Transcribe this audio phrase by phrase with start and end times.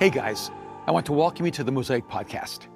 [0.00, 0.50] Hey guys,
[0.86, 2.68] I want to welcome you to the Mosaic Podcast.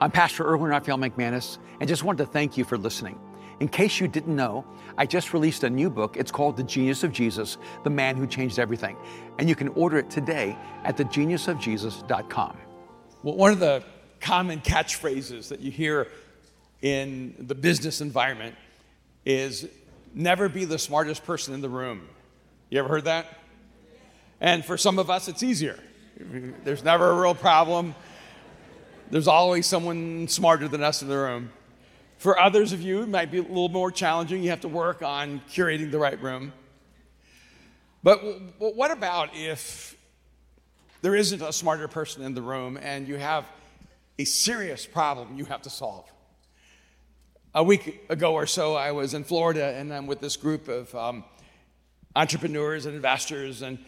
[0.00, 3.16] I'm Pastor Erwin Raphael McManus, and just wanted to thank you for listening.
[3.60, 4.64] In case you didn't know,
[4.98, 6.16] I just released a new book.
[6.16, 8.96] It's called The Genius of Jesus, The Man Who Changed Everything.
[9.38, 12.56] And you can order it today at thegeniusofjesus.com.
[13.22, 13.84] Well, one of the
[14.18, 16.08] common catchphrases that you hear
[16.82, 18.56] in the business environment
[19.24, 19.68] is
[20.12, 22.08] never be the smartest person in the room.
[22.68, 23.28] You ever heard that?
[24.40, 25.78] And for some of us, it's easier.
[26.16, 27.94] There's never a real problem.
[29.10, 31.50] There's always someone smarter than us in the room.
[32.18, 34.42] For others of you, it might be a little more challenging.
[34.42, 36.52] You have to work on curating the right room.
[38.04, 38.18] But
[38.58, 39.96] what about if
[41.02, 43.44] there isn't a smarter person in the room and you have
[44.18, 46.10] a serious problem you have to solve?
[47.54, 50.94] A week ago or so, I was in Florida and I'm with this group of
[50.94, 51.24] um,
[52.14, 53.78] entrepreneurs and investors and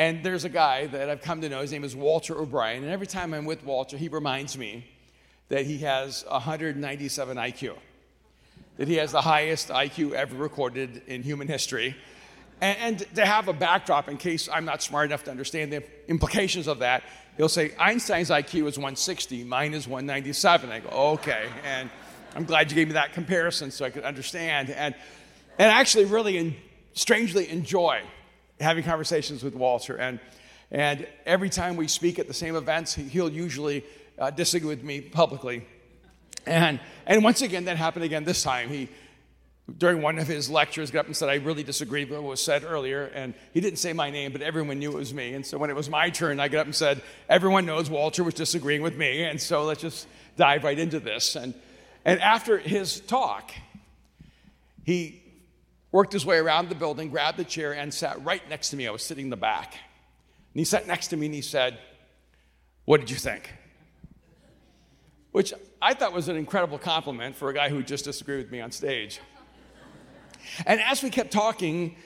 [0.00, 1.60] and there's a guy that I've come to know.
[1.60, 2.84] His name is Walter O'Brien.
[2.84, 4.86] And every time I'm with Walter, he reminds me
[5.50, 7.76] that he has 197 IQ,
[8.78, 11.94] that he has the highest IQ ever recorded in human history.
[12.62, 15.82] And, and, to have a backdrop, in case I'm not smart enough to understand the
[16.08, 17.02] implications of that,
[17.36, 20.70] he'll say Einstein's IQ is 160, mine is 197.
[20.70, 21.44] I go, okay.
[21.62, 21.90] And
[22.34, 24.70] I'm glad you gave me that comparison so I could understand.
[24.70, 24.94] And,
[25.58, 26.56] and actually really
[26.94, 28.00] strangely enjoy
[28.60, 29.96] having conversations with Walter.
[29.96, 30.20] And,
[30.70, 33.84] and every time we speak at the same events, he'll usually
[34.18, 35.66] uh, disagree with me publicly.
[36.46, 38.68] And, and once again, that happened again this time.
[38.68, 38.88] He,
[39.78, 42.42] during one of his lectures, got up and said, I really disagree with what was
[42.42, 43.04] said earlier.
[43.14, 45.34] And he didn't say my name, but everyone knew it was me.
[45.34, 48.24] And so when it was my turn, I got up and said, Everyone knows Walter
[48.24, 49.24] was disagreeing with me.
[49.24, 51.36] And so let's just dive right into this.
[51.36, 51.54] And,
[52.04, 53.52] and after his talk,
[54.84, 55.22] he
[55.92, 58.86] worked his way around the building, grabbed the chair, and sat right next to me.
[58.86, 59.72] I was sitting in the back.
[59.72, 61.78] And he sat next to me and he said,
[62.84, 63.52] What did you think?
[65.32, 68.60] Which I thought was an incredible compliment for a guy who just disagreed with me
[68.60, 69.20] on stage.
[70.66, 71.96] And as we kept talking,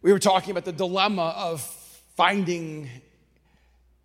[0.00, 1.60] we were talking about the dilemma of
[2.16, 2.88] finding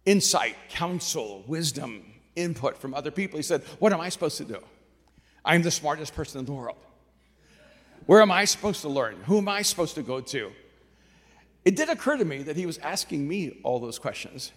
[0.05, 2.03] insight, counsel, wisdom,
[2.35, 3.38] input from other people.
[3.38, 4.59] He said, What am I supposed to do?
[5.45, 6.77] I'm the smartest person in the world.
[8.07, 9.18] Where am I supposed to learn?
[9.25, 10.51] Who am I supposed to go to?
[11.66, 14.53] It did occur to me that he was asking me all those questions.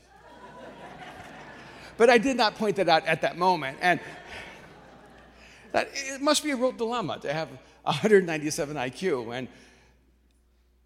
[1.96, 3.76] but I did not point that out at that moment.
[3.80, 3.98] And
[5.72, 7.48] that it must be a real dilemma to have
[7.82, 9.48] 197 IQ, and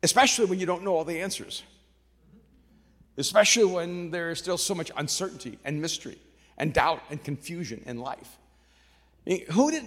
[0.02, 1.62] especially when you don't know all the answers,
[3.18, 6.18] especially when there is still so much uncertainty and mystery
[6.56, 8.38] and doubt and confusion in life.
[9.26, 9.84] I mean, who did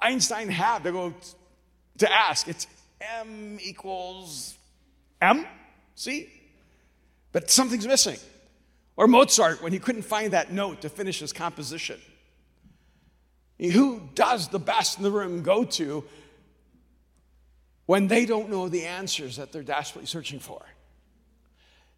[0.00, 1.14] Einstein have to go
[1.98, 2.48] to ask.
[2.48, 2.66] It's
[3.00, 4.56] M equals
[5.20, 5.46] M,
[5.94, 6.30] see?
[7.32, 8.18] But something's missing.
[8.96, 12.00] Or Mozart, when he couldn't find that note to finish his composition.
[13.60, 16.04] Who does the best in the room go to
[17.86, 20.62] when they don't know the answers that they're desperately searching for?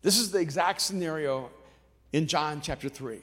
[0.03, 1.51] This is the exact scenario
[2.13, 3.15] in John chapter 3.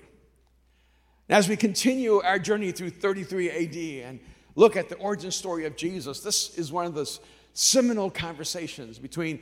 [1.29, 4.19] And as we continue our journey through 33 AD and
[4.57, 7.21] look at the origin story of Jesus, this is one of those
[7.53, 9.39] seminal conversations between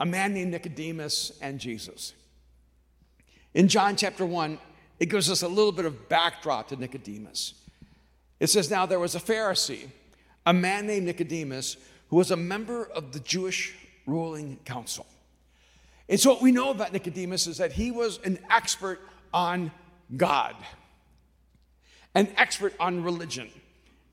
[0.00, 2.14] a man named Nicodemus and Jesus.
[3.52, 4.58] In John chapter 1,
[4.98, 7.54] it gives us a little bit of backdrop to Nicodemus.
[8.40, 9.88] It says, Now there was a Pharisee,
[10.46, 11.76] a man named Nicodemus,
[12.08, 13.74] who was a member of the Jewish
[14.06, 15.06] ruling council.
[16.08, 19.00] And so, what we know about Nicodemus is that he was an expert
[19.32, 19.72] on
[20.16, 20.56] God,
[22.14, 23.50] an expert on religion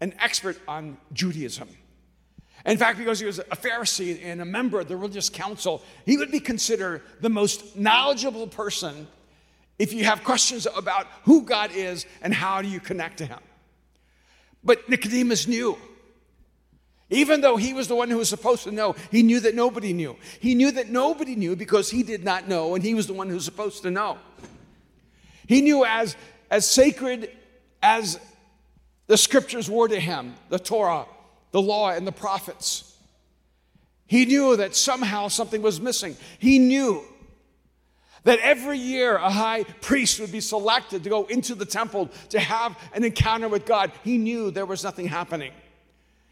[0.01, 1.69] an expert on Judaism.
[2.65, 6.17] In fact, because he was a Pharisee and a member of the religious council, he
[6.17, 9.07] would be considered the most knowledgeable person
[9.79, 13.39] if you have questions about who God is and how do you connect to him.
[14.63, 15.77] But Nicodemus knew.
[17.09, 19.91] Even though he was the one who was supposed to know, he knew that nobody
[19.91, 20.15] knew.
[20.39, 23.27] He knew that nobody knew because he did not know, and he was the one
[23.27, 24.17] who was supposed to know.
[25.47, 26.15] He knew as,
[26.49, 27.29] as sacred
[27.83, 28.17] as
[29.11, 31.05] the scriptures were to him the Torah,
[31.51, 32.95] the law, and the prophets.
[34.07, 36.15] He knew that somehow something was missing.
[36.39, 37.03] He knew
[38.23, 42.39] that every year a high priest would be selected to go into the temple to
[42.39, 43.91] have an encounter with God.
[44.01, 45.51] He knew there was nothing happening.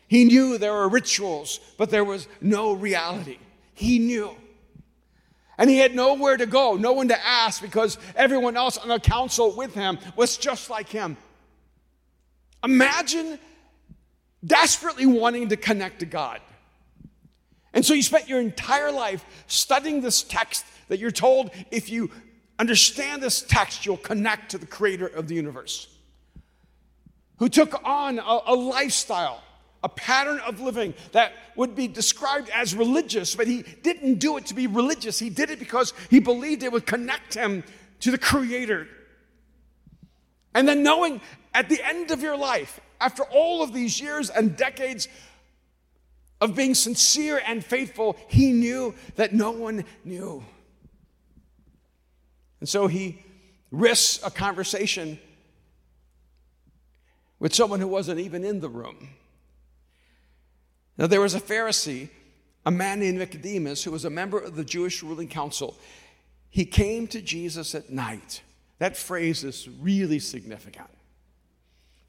[0.08, 3.40] He knew there were rituals, but there was no reality.
[3.74, 4.34] He knew.
[5.58, 9.02] And he had nowhere to go, no one to ask because everyone else on the
[9.02, 11.18] council with him was just like him.
[12.64, 13.40] Imagine
[14.46, 16.42] desperately wanting to connect to God.
[17.74, 22.10] And so you spent your entire life studying this text that you're told if you
[22.58, 25.88] understand this text, you'll connect to the creator of the universe,
[27.38, 29.42] who took on a, a lifestyle,
[29.84, 34.48] a pattern of living that would be described as religious, but he didn't do it
[34.48, 35.20] to be religious.
[35.20, 37.64] He did it because he believed it would connect him
[38.02, 38.88] to the creator.
[40.54, 41.22] And then knowing
[41.54, 45.08] at the end of your life, after all of these years and decades
[46.42, 50.44] of being sincere and faithful, he knew that no one knew.
[52.60, 53.24] And so he
[53.72, 55.20] risks a conversation
[57.40, 59.10] with someone who wasn't even in the room.
[60.98, 62.10] Now, there was a Pharisee,
[62.66, 65.78] a man named Nicodemus, who was a member of the Jewish ruling council.
[66.50, 68.42] He came to Jesus at night.
[68.80, 70.90] That phrase is really significant.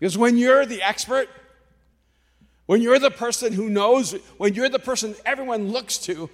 [0.00, 1.29] Because when you're the expert,
[2.67, 6.31] when you're the person who knows, when you're the person everyone looks to,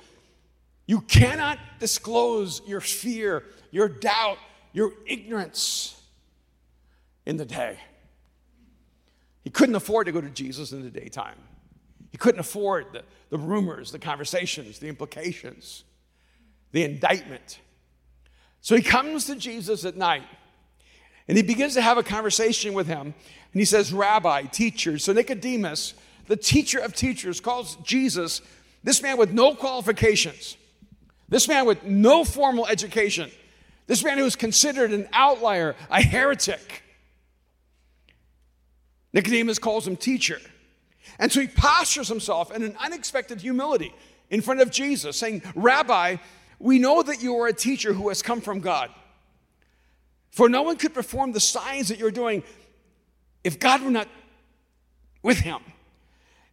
[0.87, 3.43] you cannot disclose your fear,
[3.73, 4.39] your doubt,
[4.73, 6.01] your ignorance
[7.27, 7.79] in the day.
[9.43, 11.39] He couldn't afford to go to Jesus in the daytime.
[12.11, 15.85] He couldn't afford the, the rumors, the conversations, the implications,
[16.73, 17.59] the indictment.
[18.61, 20.25] So he comes to Jesus at night
[21.29, 23.15] and he begins to have a conversation with him.
[23.57, 24.99] And he says, Rabbi, teacher.
[24.99, 25.95] So Nicodemus,
[26.27, 28.43] the teacher of teachers, calls Jesus
[28.85, 30.59] this man with no qualifications,
[31.31, 33.31] this man with no formal education,
[33.87, 36.83] this man who is considered an outlier, a heretic.
[39.15, 40.39] Nicodemus calls him teacher.
[41.19, 43.95] And so he postures himself in an unexpected humility
[44.29, 46.17] in front of Jesus, saying, Rabbi,
[46.59, 48.91] we know that you are a teacher who has come from God.
[50.29, 52.43] For no one could perform the signs that you're doing
[53.47, 54.09] if God were not
[55.23, 55.61] with him.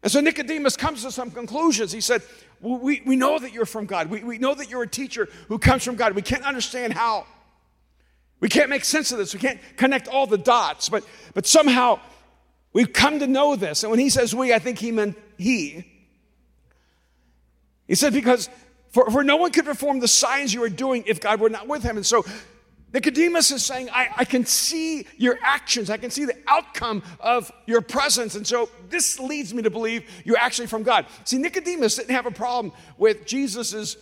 [0.03, 1.91] And so Nicodemus comes to some conclusions.
[1.91, 2.21] He said,
[2.61, 4.11] well, we, we know that you're from God.
[4.11, 6.13] We, we know that you're a teacher who comes from God.
[6.13, 7.25] We can't understand how.
[8.41, 9.33] We can't make sense of this.
[9.33, 11.03] We can't connect all the dots, but,
[11.33, 11.99] but somehow
[12.73, 13.83] we've come to know this.
[13.83, 15.85] And when he says we, I think he meant he.
[17.87, 18.49] He said, because
[18.89, 21.67] for, for no one could perform the signs you are doing if God were not
[21.67, 21.97] with him.
[21.97, 22.23] And so
[22.93, 25.89] Nicodemus is saying, I, I, can see your actions.
[25.89, 28.35] I can see the outcome of your presence.
[28.35, 31.07] And so this leads me to believe you're actually from God.
[31.23, 33.97] See, Nicodemus didn't have a problem with Jesus'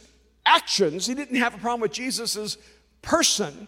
[0.46, 2.58] actions, he didn't have a problem with Jesus'
[3.02, 3.68] person.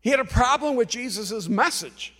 [0.00, 2.14] He had a problem with Jesus' message.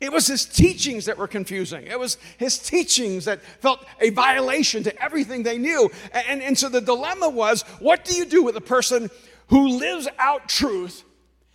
[0.00, 1.86] It was his teachings that were confusing.
[1.86, 5.90] It was his teachings that felt a violation to everything they knew.
[6.12, 9.10] And, and so the dilemma was what do you do with a person
[9.48, 11.04] who lives out truth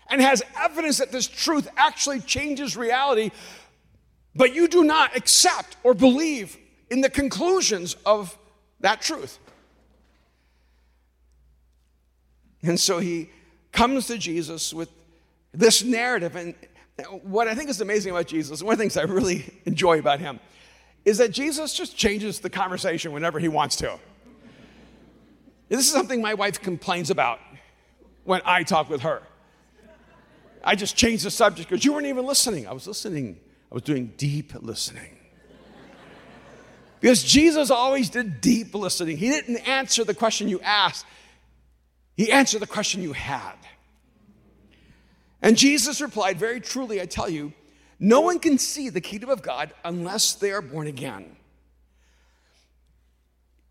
[0.10, 3.32] and has evidence that this truth actually changes reality,
[4.36, 6.58] but you do not accept or believe
[6.90, 8.38] in the conclusions of
[8.80, 9.40] that truth.
[12.64, 13.30] And so he
[13.72, 14.90] comes to Jesus with
[15.54, 16.36] this narrative.
[16.36, 16.56] And
[17.22, 20.20] what I think is amazing about Jesus, one of the things I really enjoy about
[20.20, 20.40] him,
[21.06, 23.98] is that Jesus just changes the conversation whenever he wants to.
[25.70, 27.40] This is something my wife complains about
[28.30, 29.24] when I talk with her.
[30.64, 32.68] I just changed the subject because you weren't even listening.
[32.68, 33.40] I was listening,
[33.72, 35.18] I was doing deep listening.
[37.00, 39.18] Because Jesus always did deep listening.
[39.18, 41.07] He didn't answer the question you asked,
[42.16, 43.56] He answered the question you had.
[45.42, 47.52] And Jesus replied, Very truly, I tell you,
[48.00, 51.36] no one can see the kingdom of God unless they are born again.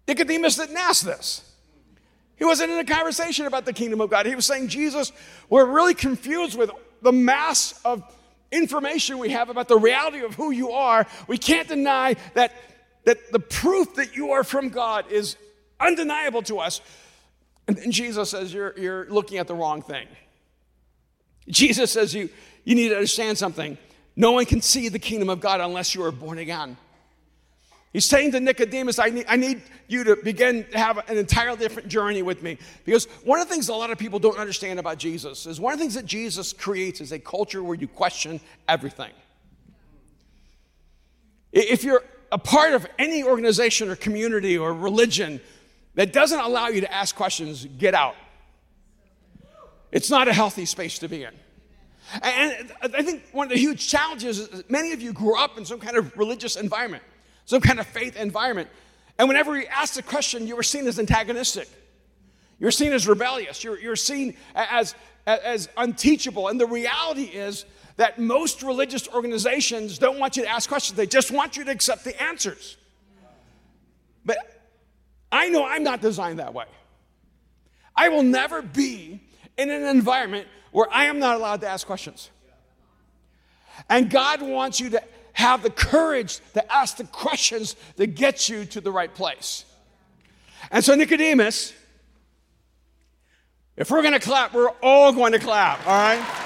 [0.09, 1.48] Nicodemus didn't ask this.
[2.38, 4.26] He wasn't in a conversation about the kingdom of God.
[4.26, 5.12] He was saying, Jesus,
[5.50, 6.71] we're really confused with
[7.02, 8.02] the mass of
[8.50, 11.07] information we have about the reality of who you are.
[11.26, 12.52] We can't deny that,
[13.04, 15.37] that the proof that you are from God is
[15.80, 16.80] undeniable to us.
[17.66, 20.07] And then Jesus says, You're, you're looking at the wrong thing.
[21.49, 22.28] Jesus says, you,
[22.64, 23.78] you need to understand something.
[24.16, 26.76] No one can see the kingdom of God unless you are born again.
[27.92, 31.57] He's saying to Nicodemus, I need, I need you to begin to have an entirely
[31.57, 32.59] different journey with me.
[32.85, 35.73] Because one of the things a lot of people don't understand about Jesus is one
[35.73, 39.11] of the things that Jesus creates is a culture where you question everything.
[41.50, 45.40] If you're a part of any organization or community or religion
[45.95, 48.16] that doesn't allow you to ask questions, get out.
[49.90, 51.33] It's not a healthy space to be in.
[52.23, 55.64] And I think one of the huge challenges is many of you grew up in
[55.64, 57.02] some kind of religious environment
[57.49, 58.69] some kind of faith environment.
[59.19, 61.67] And whenever you asked a question, you were seen as antagonistic.
[62.59, 63.64] You're seen as rebellious.
[63.64, 64.95] You're, you're seen as,
[65.26, 66.49] as unteachable.
[66.49, 67.64] And the reality is
[67.97, 71.71] that most religious organizations don't want you to ask questions, they just want you to
[71.71, 72.76] accept the answers.
[74.26, 74.37] But
[75.33, 76.67] I know I'm not designed that way.
[77.97, 79.23] I will never be
[79.57, 82.28] in an environment where I am not allowed to ask questions.
[83.88, 85.02] And God wants you to
[85.33, 89.65] have the courage to ask the questions that get you to the right place.
[90.71, 91.73] And so, Nicodemus,
[93.77, 96.45] if we're going to clap, we're all going to clap, all right?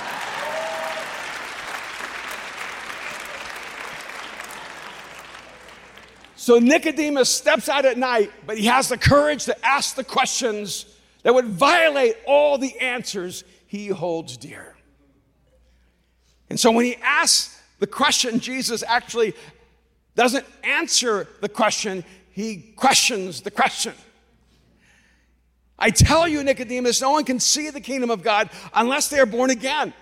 [6.42, 10.86] So Nicodemus steps out at night, but he has the courage to ask the questions
[11.22, 14.74] that would violate all the answers he holds dear.
[16.50, 19.34] And so when he asks the question, Jesus actually
[20.14, 23.92] doesn't answer the question, he questions the question.
[25.80, 29.26] I tell you, Nicodemus, no one can see the kingdom of God unless they are
[29.26, 29.92] born again.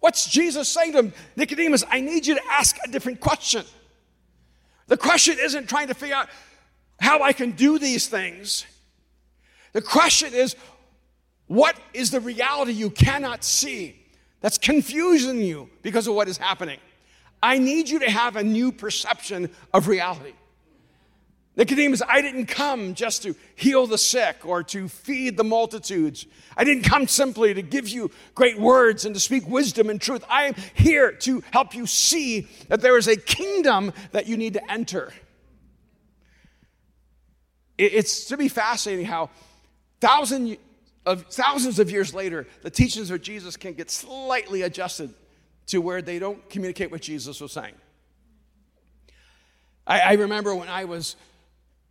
[0.00, 1.12] What's Jesus saying to him?
[1.34, 3.64] Nicodemus, I need you to ask a different question.
[4.88, 6.28] The question isn't trying to figure out
[7.00, 8.66] how I can do these things.
[9.72, 10.54] The question is,
[11.46, 13.96] what is the reality you cannot see
[14.42, 16.78] that's confusing you because of what is happening?
[17.42, 20.34] I need you to have a new perception of reality.
[21.54, 26.26] Nicodemus, I didn't come just to heal the sick or to feed the multitudes.
[26.56, 30.24] I didn't come simply to give you great words and to speak wisdom and truth.
[30.30, 34.54] I am here to help you see that there is a kingdom that you need
[34.54, 35.12] to enter.
[37.76, 39.28] It's to be fascinating how
[40.00, 40.56] thousand
[41.04, 45.12] of, thousands of years later, the teachings of Jesus can get slightly adjusted
[45.66, 47.74] to where they don't communicate what Jesus was saying.
[49.86, 51.16] I, I remember when I was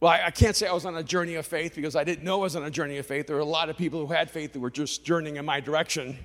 [0.02, 2.24] well, I, I, can't say I was on a journey of faith because I didn't
[2.24, 3.28] know I was on a journey of faith.
[3.28, 5.60] There were a lot of people who had faith that were just journeying in my
[5.60, 6.18] direction.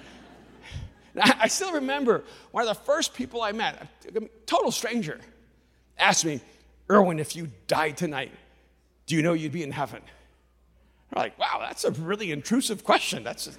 [1.22, 3.86] I, I, still remember one of the first people I met,
[4.16, 5.20] a total stranger,
[5.98, 6.40] asked me,
[6.90, 8.32] Erwin, if you died tonight,
[9.06, 10.00] do you know you'd be in heaven?
[11.12, 13.22] I'm like, wow, that's a really intrusive question.
[13.22, 13.50] That's a,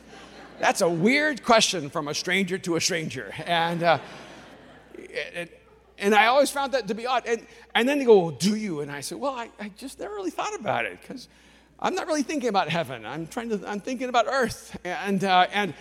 [0.60, 3.34] that's a weird question from a stranger to a stranger.
[3.46, 4.00] And uh,
[4.96, 5.60] it,
[5.98, 7.26] and I always found that to be odd.
[7.26, 8.82] And, and then they go, well, Do you?
[8.82, 11.28] And I said, Well, I, I just never really thought about it because
[11.80, 13.06] I'm not really thinking about heaven.
[13.06, 14.78] I'm trying to, I'm thinking about earth.
[14.84, 15.74] And, uh, and,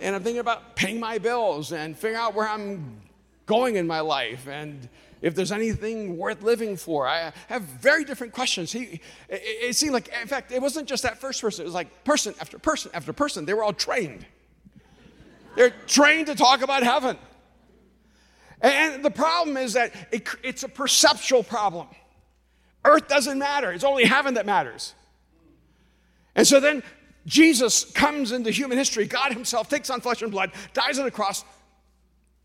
[0.00, 3.00] and I'm thinking about paying my bills and figuring out where I'm
[3.46, 4.88] going in my life and
[5.24, 7.08] if there's anything worth living for.
[7.08, 8.70] I have very different questions.
[8.70, 9.00] He,
[9.30, 12.04] it, it seemed like, in fact, it wasn't just that first person, it was like
[12.04, 13.46] person after person after person.
[13.46, 14.26] They were all trained.
[15.56, 17.16] They're trained to talk about heaven.
[18.60, 21.86] And the problem is that it, it's a perceptual problem.
[22.84, 24.94] Earth doesn't matter, it's only heaven that matters.
[26.34, 26.82] And so then
[27.24, 29.06] Jesus comes into human history.
[29.06, 31.44] God Himself takes on flesh and blood, dies on the cross,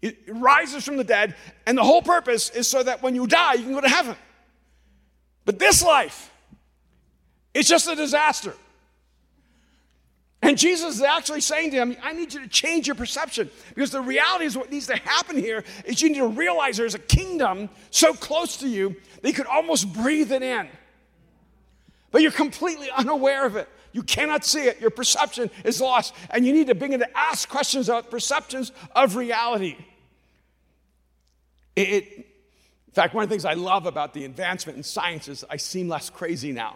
[0.01, 3.55] it rises from the dead, and the whole purpose is so that when you die,
[3.55, 4.15] you can go to heaven.
[5.45, 6.31] But this life,
[7.53, 8.53] it's just a disaster.
[10.41, 13.91] And Jesus is actually saying to him, I need you to change your perception because
[13.91, 16.99] the reality is what needs to happen here is you need to realize there's a
[16.99, 20.69] kingdom so close to you that you could almost breathe it in.
[22.11, 23.67] But you're completely unaware of it.
[23.91, 24.79] You cannot see it.
[24.79, 26.13] Your perception is lost.
[26.29, 29.75] And you need to begin to ask questions about perceptions of reality.
[31.79, 35.29] It, it, in fact, one of the things I love about the advancement in science
[35.29, 36.75] is I seem less crazy now.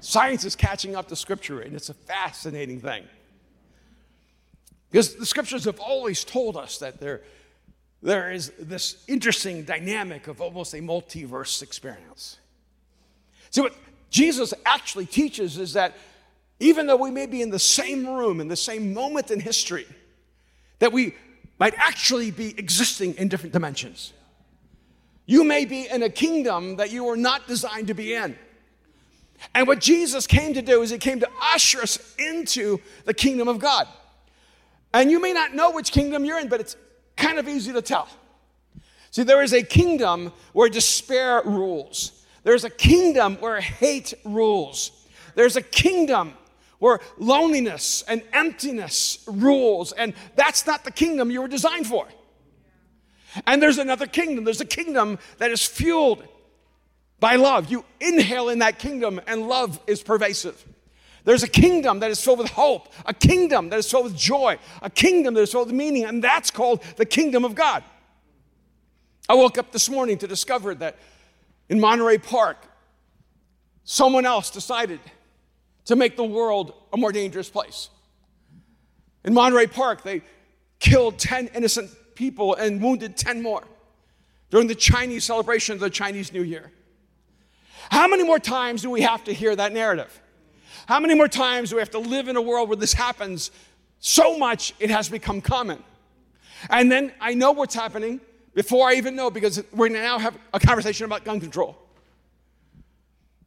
[0.00, 3.04] Science is catching up to Scripture, and it's a fascinating thing.
[4.90, 7.22] Because the Scriptures have always told us that there,
[8.02, 12.36] there is this interesting dynamic of almost a multiverse experience.
[13.48, 13.74] See, what
[14.10, 15.94] Jesus actually teaches is that
[16.60, 19.86] even though we may be in the same room, in the same moment in history,
[20.78, 21.14] that we
[21.58, 24.12] might actually be existing in different dimensions.
[25.26, 28.38] You may be in a kingdom that you were not designed to be in.
[29.54, 33.46] And what Jesus came to do is he came to usher us into the kingdom
[33.46, 33.86] of God.
[34.92, 36.76] And you may not know which kingdom you're in, but it's
[37.16, 38.08] kind of easy to tell.
[39.10, 42.24] See, there is a kingdom where despair rules.
[42.42, 44.92] There's a kingdom where hate rules.
[45.34, 46.34] There's a kingdom
[46.78, 49.92] where loneliness and emptiness rules.
[49.92, 52.06] And that's not the kingdom you were designed for.
[53.46, 54.44] And there's another kingdom.
[54.44, 56.26] There's a kingdom that is fueled
[57.20, 57.70] by love.
[57.70, 60.64] You inhale in that kingdom, and love is pervasive.
[61.24, 64.58] There's a kingdom that is filled with hope, a kingdom that is filled with joy,
[64.80, 67.84] a kingdom that is filled with meaning, and that's called the kingdom of God.
[69.28, 70.96] I woke up this morning to discover that
[71.68, 72.56] in Monterey Park,
[73.84, 75.00] someone else decided
[75.88, 77.88] to make the world a more dangerous place.
[79.24, 80.20] In Monterey Park, they
[80.78, 83.64] killed 10 innocent people and wounded 10 more
[84.50, 86.70] during the Chinese celebration of the Chinese New Year.
[87.90, 90.20] How many more times do we have to hear that narrative?
[90.86, 93.50] How many more times do we have to live in a world where this happens
[93.98, 95.82] so much it has become common?
[96.68, 98.20] And then I know what's happening
[98.52, 101.78] before I even know because we're now have a conversation about gun control.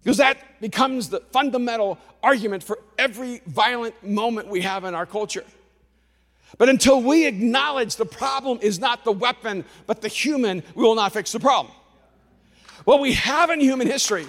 [0.03, 5.45] Because that becomes the fundamental argument for every violent moment we have in our culture.
[6.57, 10.95] But until we acknowledge the problem is not the weapon, but the human, we will
[10.95, 11.73] not fix the problem.
[12.83, 14.25] What we have in human history,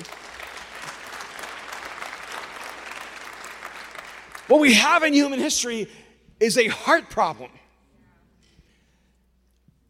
[4.49, 5.88] what we have in human history
[6.38, 7.50] is a heart problem.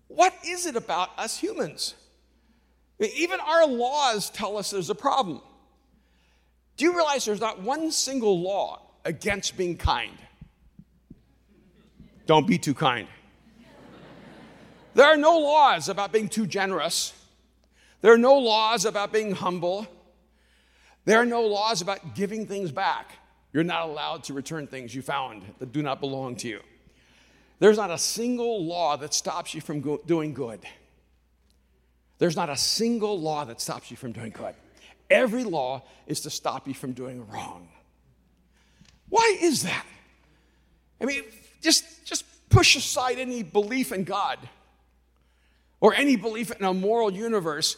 [0.07, 1.95] What is it about us humans?
[3.01, 5.41] Even our laws tell us there's a problem.
[6.77, 10.17] Do you realize there's not one single law against being kind?
[12.27, 13.09] Don't be too kind.
[14.95, 17.13] There are no laws about being too generous.
[18.01, 19.87] There are no laws about being humble.
[21.05, 23.13] There are no laws about giving things back.
[23.53, 26.61] You're not allowed to return things you found that do not belong to you.
[27.59, 30.61] There's not a single law that stops you from go- doing good.
[32.19, 34.55] There's not a single law that stops you from doing good.
[35.13, 37.69] Every law is to stop you from doing wrong.
[39.09, 39.87] Why is that?
[41.01, 41.23] I mean,
[41.61, 44.39] just, just push aside any belief in God
[45.81, 47.77] or any belief in a moral universe.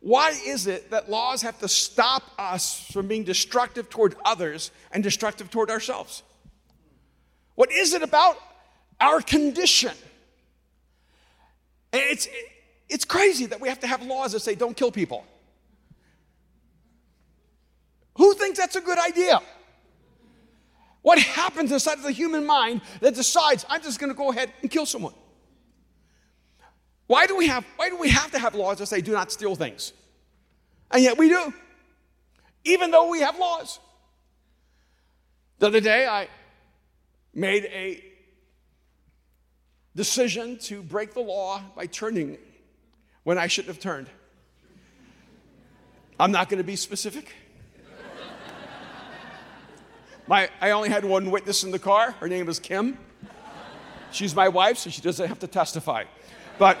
[0.00, 5.02] Why is it that laws have to stop us from being destructive toward others and
[5.02, 6.22] destructive toward ourselves?
[7.54, 8.36] What is it about
[9.00, 9.92] our condition?
[11.92, 12.28] It's,
[12.88, 15.24] it's crazy that we have to have laws that say don't kill people.
[18.16, 19.40] Who thinks that's a good idea?
[21.02, 24.52] What happens inside of the human mind that decides, I'm just going to go ahead
[24.62, 25.14] and kill someone?
[27.06, 29.30] Why do, we have, why do we have to have laws that say do not
[29.30, 29.92] steal things?
[30.90, 31.52] And yet we do,
[32.64, 33.78] even though we have laws.
[35.58, 36.28] The other day, I
[37.34, 38.02] made a
[39.94, 42.38] decision to break the law by turning
[43.24, 44.08] when I shouldn't have turned.
[46.18, 47.34] I'm not going to be specific.
[50.26, 52.12] My, I only had one witness in the car.
[52.12, 52.98] Her name is Kim.
[54.10, 56.04] She's my wife, so she doesn't have to testify.
[56.58, 56.78] But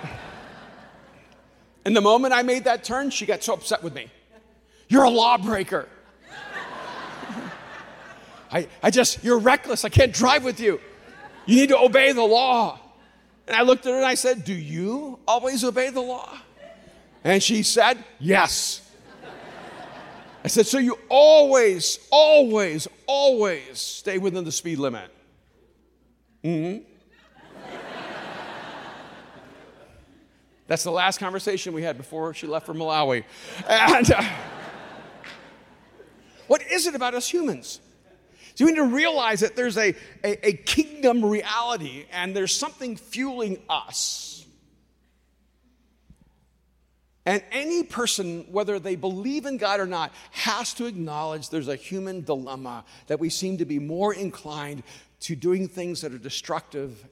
[1.84, 4.10] in the moment I made that turn, she got so upset with me.
[4.88, 5.88] You're a lawbreaker.
[8.50, 9.84] I, I just, you're reckless.
[9.84, 10.80] I can't drive with you.
[11.44, 12.78] You need to obey the law.
[13.46, 16.38] And I looked at her and I said, Do you always obey the law?
[17.24, 18.83] And she said, Yes.
[20.44, 25.10] I said, So you always, always, always stay within the speed limit?
[26.44, 26.90] Mm hmm.
[30.66, 33.24] That's the last conversation we had before she left for Malawi.
[33.68, 34.22] And uh,
[36.46, 37.80] what is it about us humans?
[38.54, 42.96] So we need to realize that there's a, a, a kingdom reality and there's something
[42.96, 44.33] fueling us.
[47.26, 51.76] And any person, whether they believe in God or not, has to acknowledge there's a
[51.76, 54.82] human dilemma that we seem to be more inclined
[55.20, 57.06] to doing things that are destructive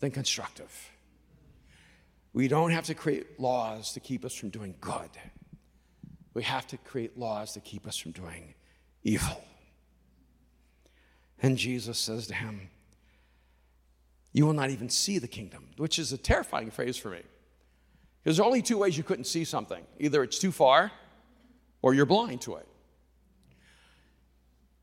[0.00, 0.90] than constructive.
[2.32, 5.10] We don't have to create laws to keep us from doing good.
[6.32, 8.54] We have to create laws to keep us from doing
[9.02, 9.42] evil.
[11.42, 12.70] And Jesus says to him,
[14.32, 17.22] You will not even see the kingdom, which is a terrifying phrase for me.
[18.26, 20.90] There's only two ways you couldn't see something either it's too far
[21.80, 22.66] or you're blind to it.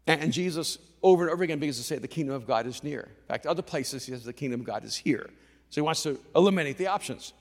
[0.07, 3.01] And Jesus, over and over again, begins to say the kingdom of God is near.
[3.01, 5.29] In fact, other places he says the kingdom of God is here.
[5.71, 7.33] So he wants to eliminate the options.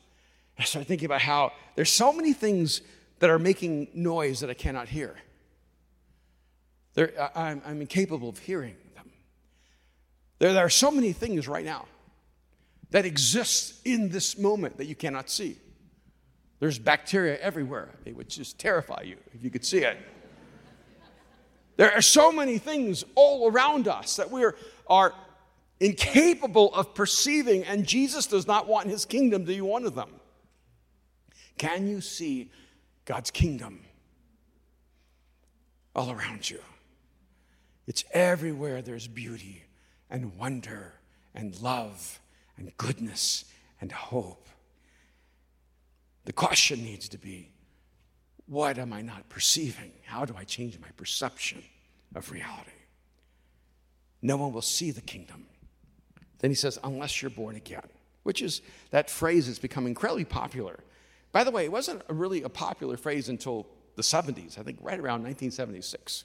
[0.58, 2.80] I started thinking about how there's so many things
[3.20, 5.14] that are making noise that I cannot hear.
[6.96, 9.08] I'm, I'm, incapable of hearing them.
[10.40, 11.86] There, there are so many things right now
[12.90, 15.58] that exist in this moment that you cannot see.
[16.62, 17.88] There's bacteria everywhere.
[18.05, 19.98] It would just terrify you if you could see it.
[21.77, 24.55] There are so many things all around us that we are,
[24.87, 25.12] are
[25.81, 30.11] incapable of perceiving, and Jesus does not want his kingdom to be one of them.
[31.59, 32.53] Can you see
[33.07, 33.81] God's kingdom
[35.96, 36.61] all around you?
[37.88, 39.64] It's everywhere there's beauty
[40.09, 40.92] and wonder
[41.35, 42.20] and love
[42.57, 43.46] and goodness
[43.81, 44.46] and hope.
[46.33, 47.51] The question needs to be
[48.47, 49.92] what am I not perceiving?
[50.07, 51.62] How do I change my perception
[52.14, 52.71] of reality?
[54.23, 55.45] No one will see the kingdom.
[56.38, 57.87] Then he says, unless you're born again,
[58.23, 60.81] which is that phrase that's become incredibly popular.
[61.33, 63.66] By the way, it wasn't really a popular phrase until
[63.97, 66.25] the 70s, I think right around 1976.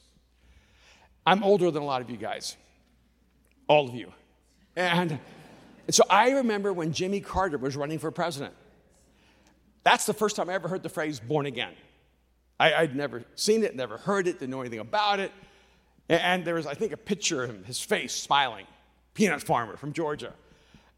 [1.25, 2.55] I'm older than a lot of you guys,
[3.67, 4.13] all of you.
[4.73, 5.19] And
[5.89, 8.53] so I remember when Jimmy Carter was running for president.
[9.87, 11.71] That's the first time I ever heard the phrase born again.
[12.59, 15.31] I, would never seen it, never heard it, didn't know anything about it.
[16.09, 18.65] And there was, I think, a picture of him, his face smiling,
[19.13, 20.33] peanut farmer from Georgia.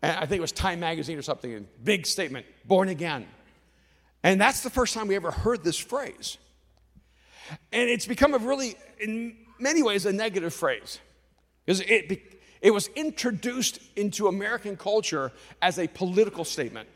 [0.01, 3.27] And I think it was Time Magazine or something, big statement, born again.
[4.23, 6.39] And that's the first time we ever heard this phrase.
[7.71, 10.97] And it's become a really, in many ways, a negative phrase.
[11.63, 16.89] Because it, it was introduced into American culture as a political statement.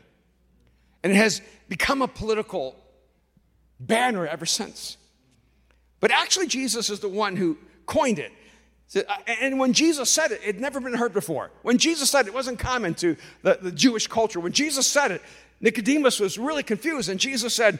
[1.04, 2.74] And it has become a political
[3.78, 4.96] banner ever since.
[6.00, 8.32] But actually, Jesus is the one who coined it.
[8.96, 9.02] Uh,
[9.40, 11.50] and when Jesus said it, it had never been heard before.
[11.62, 14.40] When Jesus said it, it wasn't common to the, the Jewish culture.
[14.40, 15.22] When Jesus said it,
[15.60, 17.08] Nicodemus was really confused.
[17.08, 17.78] And Jesus said,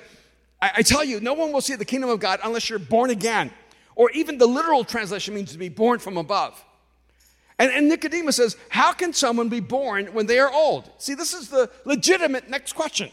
[0.61, 3.11] I, I tell you, no one will see the kingdom of God unless you're born
[3.11, 3.51] again.
[3.97, 6.63] Or even the literal translation means to be born from above.
[7.59, 10.91] And, and, Nicodemus says, How can someone be born when they are old?
[10.99, 13.11] See, this is the legitimate next question.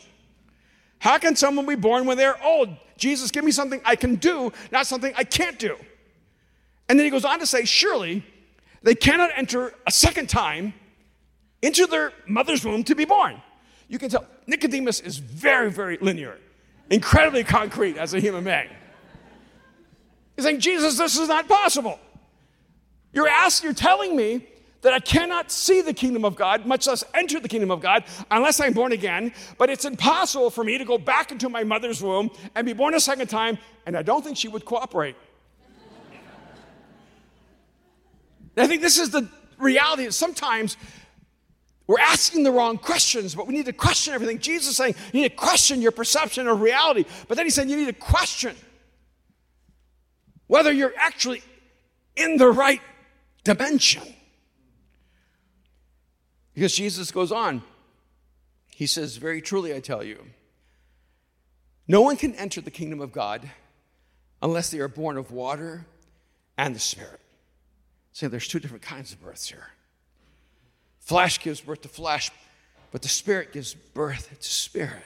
[0.98, 2.70] How can someone be born when they're old?
[2.98, 5.76] Jesus, give me something I can do, not something I can't do.
[6.88, 8.24] And then he goes on to say, surely
[8.84, 10.74] they cannot enter a second time
[11.62, 13.42] into their mother's womb to be born.
[13.88, 16.38] You can tell Nicodemus is very, very linear,
[16.90, 18.70] incredibly concrete as a human being.
[20.36, 22.00] He's saying, Jesus, this is not possible.
[23.14, 24.48] You're asking, you're telling me
[24.82, 28.04] that I cannot see the kingdom of God, much less enter the kingdom of God,
[28.32, 29.32] unless I'm born again.
[29.58, 32.96] But it's impossible for me to go back into my mother's womb and be born
[32.96, 35.16] a second time, and I don't think she would cooperate.
[38.58, 40.76] I think this is the reality that sometimes
[41.88, 44.40] we're asking the wrong questions, but we need to question everything.
[44.40, 47.06] Jesus is saying you need to question your perception of reality.
[47.28, 48.56] But then he said you need to question
[50.48, 51.44] whether you're actually
[52.16, 52.82] in the right
[53.44, 54.04] dimension.
[56.54, 57.62] Because Jesus goes on.
[58.70, 60.26] He says, Very truly, I tell you,
[61.88, 63.50] no one can enter the kingdom of God
[64.42, 65.86] unless they are born of water
[66.58, 67.20] and the Spirit.
[68.14, 69.68] Say there's two different kinds of births here.
[71.00, 72.32] Flesh gives birth to flesh,
[72.92, 75.04] but the Spirit gives birth to spirit.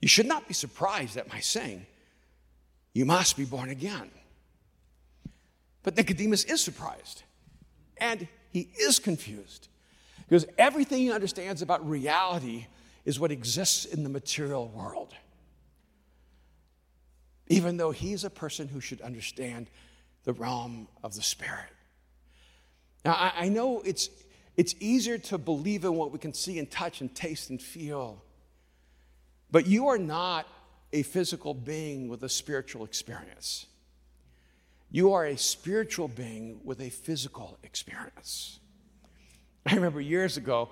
[0.00, 1.86] You should not be surprised at my saying,
[2.94, 4.10] You must be born again.
[5.82, 7.22] But Nicodemus is surprised,
[7.96, 9.68] and he is confused
[10.28, 12.66] because everything he understands about reality
[13.04, 15.14] is what exists in the material world.
[17.48, 19.68] Even though he's a person who should understand
[20.24, 21.70] the realm of the Spirit.
[23.04, 24.10] Now, I, I know it's,
[24.56, 28.22] it's easier to believe in what we can see and touch and taste and feel,
[29.50, 30.46] but you are not
[30.92, 33.66] a physical being with a spiritual experience.
[34.92, 38.58] You are a spiritual being with a physical experience.
[39.64, 40.70] I remember years ago,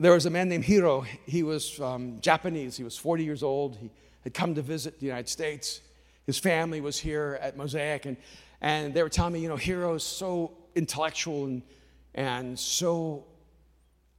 [0.00, 1.04] there was a man named Hiro.
[1.26, 2.78] He was um, Japanese.
[2.78, 3.76] He was 40 years old.
[3.76, 3.90] He
[4.24, 5.82] had come to visit the United States.
[6.24, 8.16] His family was here at Mosaic, and,
[8.62, 11.62] and they were telling me, you know, Hiro is so intellectual and,
[12.14, 13.26] and so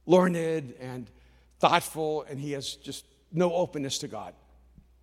[0.06, 1.10] learned and
[1.58, 4.34] thoughtful, and he has just no openness to God,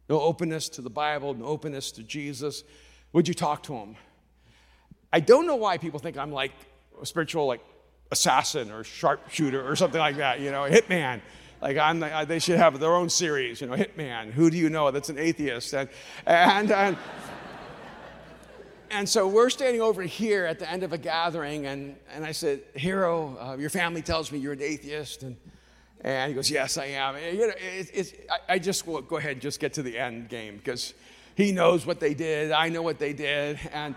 [0.07, 2.63] no openness to the Bible, no openness to Jesus.
[3.13, 3.95] Would you talk to him?
[5.11, 6.53] I don't know why people think I'm like
[7.01, 7.61] a spiritual like
[8.11, 11.21] assassin or sharpshooter or something like that, you know, hitman.
[11.61, 14.31] Like I'm, the, they should have their own series, you know, Hitman.
[14.31, 15.73] Who do you know that's an atheist?
[15.73, 15.89] And,
[16.25, 16.97] and, and,
[18.89, 22.31] and so we're standing over here at the end of a gathering, and, and I
[22.31, 25.21] said, Hiro, uh, your family tells me you're an atheist.
[25.21, 25.37] And,
[26.01, 27.15] and he goes, Yes, I am.
[27.15, 29.83] And, you know, it, it's, I, I just will go ahead and just get to
[29.83, 30.95] the end game because
[31.41, 32.51] he knows what they did.
[32.51, 33.59] I know what they did.
[33.73, 33.95] And,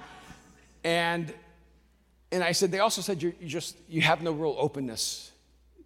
[0.82, 1.32] and,
[2.32, 5.30] and I said, They also said you just you have no real openness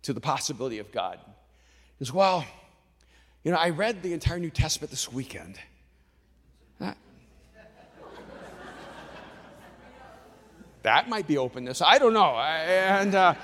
[0.03, 1.19] to the possibility of God.
[1.99, 2.45] He goes, Well,
[3.45, 5.59] you know, I read the entire New Testament this weekend.
[10.83, 11.83] That, might be openness.
[11.83, 12.37] I don't know.
[12.37, 13.35] And uh,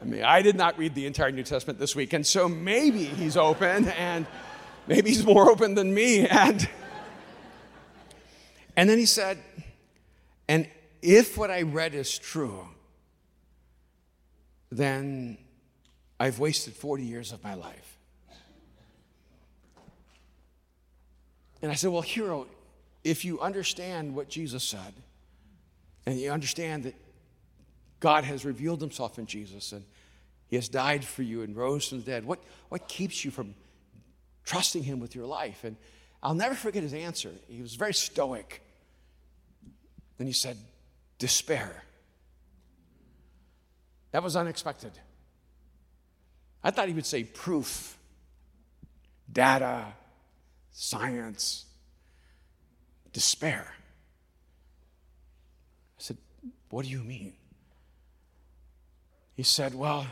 [0.00, 3.36] I mean, I did not read the entire New Testament this weekend, so maybe he's
[3.36, 4.26] open, and
[4.86, 6.26] maybe he's more open than me.
[6.26, 6.66] And,
[8.76, 9.38] and then he said,
[10.48, 10.68] And
[11.02, 12.68] if what I read is true,
[14.70, 15.38] then
[16.20, 17.98] I've wasted 40 years of my life.
[21.62, 22.46] And I said, Well, Hiro,
[23.02, 24.92] if you understand what Jesus said,
[26.06, 26.94] and you understand that
[27.98, 29.84] God has revealed himself in Jesus and
[30.48, 33.54] he has died for you and rose from the dead, what, what keeps you from
[34.44, 35.64] trusting him with your life?
[35.64, 35.76] And
[36.22, 37.32] I'll never forget his answer.
[37.48, 38.62] He was very stoic.
[40.18, 40.56] And he said,
[41.18, 41.82] despair.
[44.12, 44.92] That was unexpected.
[46.62, 47.96] I thought he would say proof,
[49.30, 49.84] data,
[50.72, 51.66] science,
[53.12, 53.66] despair.
[55.98, 56.16] I said,
[56.70, 57.34] What do you mean?
[59.34, 60.06] He said, Well,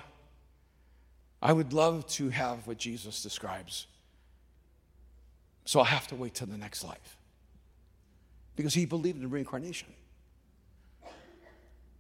[1.42, 3.86] I would love to have what Jesus describes.
[5.64, 7.16] So I'll have to wait till the next life.
[8.56, 9.88] Because he believed in reincarnation.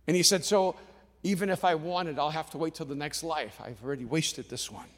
[0.06, 0.76] And he said, So
[1.22, 3.60] even if I wanted, I'll have to wait till the next life.
[3.62, 4.88] I've already wasted this one.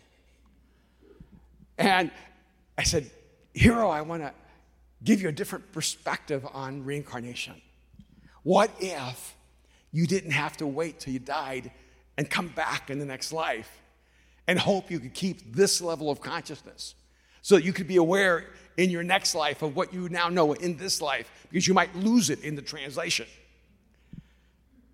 [1.79, 2.11] And
[2.77, 3.11] I said,
[3.55, 4.33] Hiro, I want to
[5.05, 7.61] give you a different perspective on reincarnation.
[8.43, 9.37] What if
[9.93, 11.71] you didn't have to wait till you died
[12.17, 13.81] and come back in the next life
[14.47, 16.95] and hope you could keep this level of consciousness
[17.43, 20.53] so that you could be aware in your next life of what you now know
[20.53, 23.27] in this life because you might lose it in the translation.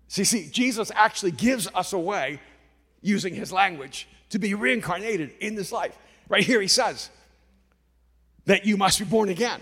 [0.07, 2.39] See, see, Jesus actually gives us a way,
[3.01, 5.97] using his language, to be reincarnated in this life.
[6.29, 7.09] Right here, he says
[8.45, 9.59] that you must be born again.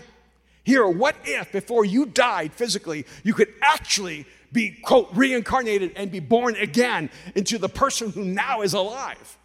[0.64, 6.20] Here, what if before you died physically, you could actually be, quote, reincarnated and be
[6.20, 9.38] born again into the person who now is alive?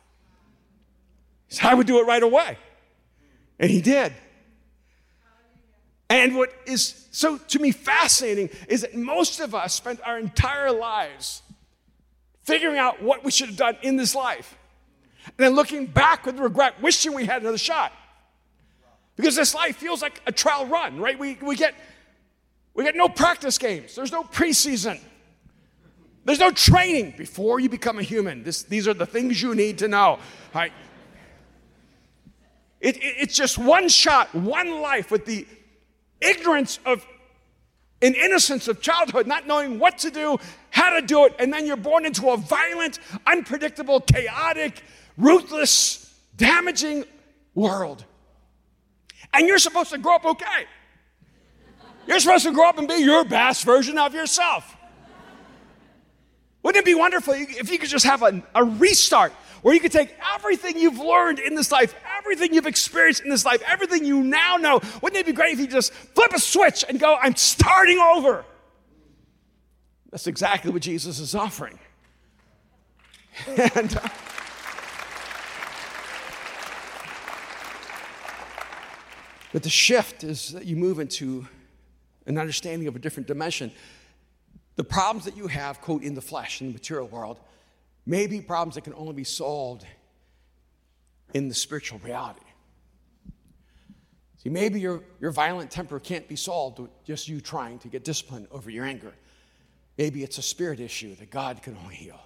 [1.50, 2.58] So I would do it right away.
[3.60, 4.14] And he did.
[6.10, 10.72] And what is so to me fascinating is that most of us spent our entire
[10.72, 11.42] lives
[12.44, 14.58] figuring out what we should have done in this life.
[15.26, 17.92] And then looking back with regret, wishing we had another shot.
[19.18, 21.20] Because this life feels like a trial run, right?
[21.20, 21.76] We, we, get,
[22.74, 25.00] we get no practice games, there's no preseason,
[26.24, 28.44] there's no training before you become a human.
[28.44, 30.20] This, these are the things you need to know,
[30.54, 30.72] right?
[32.80, 35.48] It, it, it's just one shot, one life with the
[36.22, 37.06] ignorance of
[38.02, 40.38] an innocence of childhood, not knowing what to do,
[40.70, 44.84] how to do it, and then you're born into a violent, unpredictable, chaotic,
[45.18, 47.04] ruthless, damaging
[47.56, 48.06] world.
[49.34, 50.66] And you're supposed to grow up okay.
[52.08, 54.76] You're supposed to grow up and be your best version of yourself.
[56.64, 59.92] Wouldn't it be wonderful if you could just have a, a restart where you could
[59.92, 64.24] take everything you've learned in this life, everything you've experienced in this life, everything you
[64.24, 64.80] now know?
[65.02, 68.46] Wouldn't it be great if you just flip a switch and go, I'm starting over?
[70.12, 71.80] That's exactly what Jesus is offering.
[73.48, 73.98] and.
[73.98, 74.08] Uh,
[79.58, 81.48] But the shift is that you move into
[82.26, 83.72] an understanding of a different dimension.
[84.76, 87.40] The problems that you have, quote, in the flesh, in the material world,
[88.08, 89.86] may be problems that can only be solved
[91.34, 92.40] in the spiritual reality.
[94.38, 98.06] See, maybe your, your violent temper can't be solved with just you trying to get
[98.06, 99.14] discipline over your anger.
[99.98, 102.20] Maybe it's a spirit issue that God can only heal.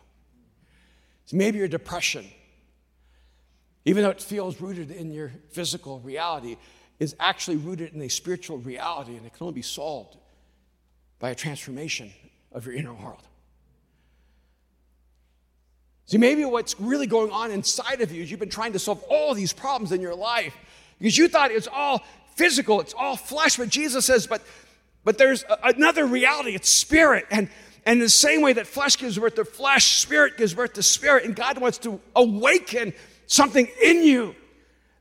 [1.26, 2.28] See, maybe your depression,
[3.86, 6.58] even though it feels rooted in your physical reality,
[7.00, 10.18] is actually rooted in a spiritual reality and it can only be solved
[11.18, 12.12] by a transformation
[12.52, 13.28] of your inner world.
[16.06, 19.04] See, maybe what's really going on inside of you is you've been trying to solve
[19.04, 20.56] all these problems in your life
[21.00, 22.04] because you thought it's all
[22.36, 24.42] physical, it's all flesh, but Jesus says, but,
[25.04, 27.26] but there's a, another reality, it's spirit.
[27.32, 27.50] And,
[27.86, 31.26] and the same way that flesh gives birth to flesh, spirit gives birth to spirit,
[31.26, 32.94] and God wants to awaken
[33.26, 34.36] something in you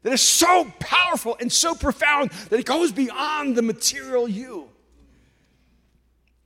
[0.02, 4.68] that is so powerful and so profound that it goes beyond the material you.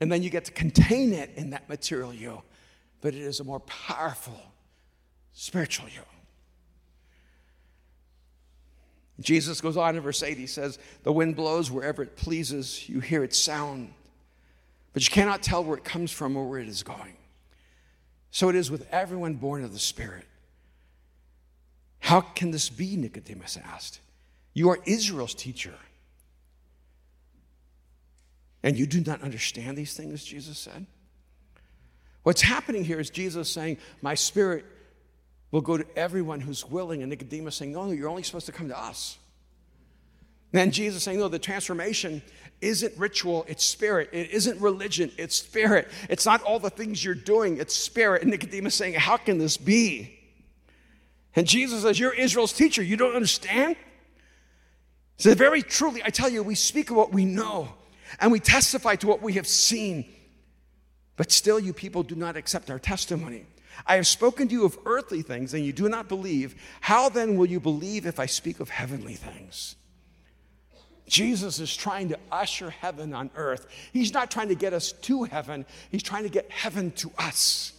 [0.01, 2.43] And then you get to contain it in that material you,
[3.05, 4.41] but it is a more powerful
[5.35, 6.01] spiritual you.
[9.21, 13.01] Jesus goes on in verse 8, he says, The wind blows wherever it pleases, you
[13.01, 13.93] hear its sound,
[14.95, 17.15] but you cannot tell where it comes from or where it is going.
[18.31, 20.25] So it is with everyone born of the Spirit.
[21.99, 22.97] How can this be?
[22.97, 24.01] Nicodemus asked.
[24.55, 25.75] You are Israel's teacher.
[28.63, 30.87] And you do not understand these things, Jesus said.
[32.25, 34.65] What's happening here is Jesus saying, My spirit
[35.51, 37.03] will go to everyone who's willing.
[37.03, 39.19] And Nicodemus saying, No, you're only supposed to come to us.
[40.53, 42.23] And Jesus saying, No, the transformation
[42.61, 44.09] isn't ritual, it's spirit.
[44.13, 45.89] It isn't religion, it's spirit.
[46.09, 48.23] It's not all the things you're doing, it's spirit.
[48.23, 50.19] And Nicodemus saying, How can this be?
[51.37, 52.83] And Jesus says, You're Israel's teacher.
[52.83, 53.77] You don't understand?
[55.17, 57.69] He says, Very truly, I tell you, we speak of what we know
[58.19, 60.07] and we testify to what we have seen.
[61.17, 63.47] But still, you people do not accept our testimony.
[63.87, 66.55] I have spoken to you of earthly things, and you do not believe.
[66.81, 69.77] How then will you believe if I speak of heavenly things?
[71.07, 73.67] Jesus is trying to usher heaven on earth.
[73.93, 77.73] He's not trying to get us to heaven, He's trying to get heaven to us.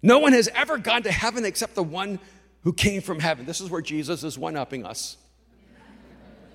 [0.00, 2.20] No one has ever gone to heaven except the one
[2.62, 3.46] who came from heaven.
[3.46, 5.16] This is where Jesus is one upping us.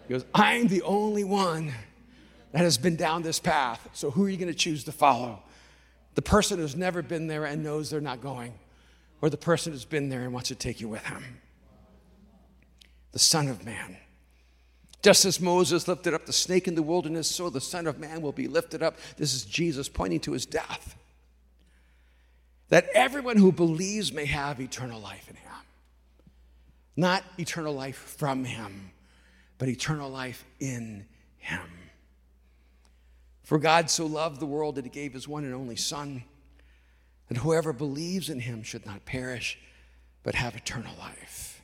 [0.08, 1.74] He goes, I'm the only one
[2.54, 3.90] that has been down this path.
[3.94, 5.42] So who are you going to choose to follow?
[6.16, 8.54] The person who's never been there and knows they're not going,
[9.22, 11.24] or the person who's been there and wants to take you with him?
[13.12, 13.98] The Son of Man.
[15.02, 18.22] Just as Moses lifted up the snake in the wilderness, so the Son of Man
[18.22, 18.98] will be lifted up.
[19.18, 20.96] This is Jesus pointing to his death.
[22.70, 25.52] That everyone who believes may have eternal life in him.
[26.96, 28.92] Not eternal life from him,
[29.58, 31.06] but eternal life in
[31.38, 31.68] him.
[33.44, 36.24] For God so loved the world that he gave his one and only Son,
[37.28, 39.60] that whoever believes in him should not perish,
[40.24, 41.62] but have eternal life.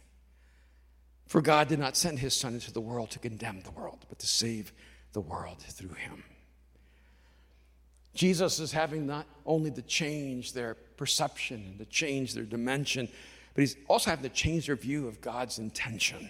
[1.27, 4.19] For God did not send his Son into the world to condemn the world, but
[4.19, 4.73] to save
[5.13, 6.23] the world through him.
[8.13, 13.07] Jesus is having not only to change their perception and to change their dimension,
[13.53, 16.29] but he's also having to change their view of God's intention.